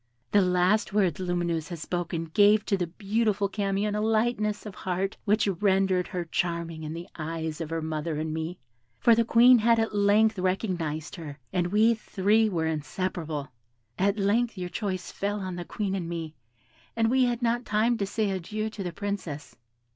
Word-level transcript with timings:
"The 0.31 0.41
last 0.41 0.93
words 0.93 1.19
Lumineuse 1.19 1.67
had 1.67 1.77
spoken 1.77 2.25
gave 2.33 2.65
to 2.65 2.75
the 2.75 2.87
beautiful 2.87 3.47
Camion 3.47 3.93
a 3.93 4.01
lightness 4.01 4.65
of 4.65 4.73
heart 4.73 5.15
which 5.25 5.45
rendered 5.47 6.07
her 6.07 6.25
charming 6.25 6.81
in 6.81 6.93
the 6.95 7.07
eyes 7.19 7.61
of 7.61 7.69
her 7.69 7.83
mother 7.83 8.15
and 8.19 8.33
me; 8.33 8.57
for 8.99 9.13
the 9.13 9.23
Queen 9.23 9.59
had 9.59 9.77
at 9.77 9.93
length 9.93 10.39
recognised 10.39 11.17
her, 11.17 11.37
and 11.53 11.67
we 11.67 11.93
three 11.93 12.49
were 12.49 12.65
inseparable. 12.65 13.49
At 13.99 14.17
length 14.17 14.57
your 14.57 14.69
choice 14.69 15.11
fell 15.11 15.39
on 15.39 15.55
the 15.55 15.65
Queen 15.65 15.93
and 15.93 16.09
me, 16.09 16.33
and 16.95 17.11
we 17.11 17.25
had 17.25 17.43
not 17.43 17.63
time 17.63 17.95
to 17.99 18.07
say 18.07 18.31
adieu 18.31 18.71
to 18.71 18.81
the 18.81 18.91
Princess. 18.91 19.55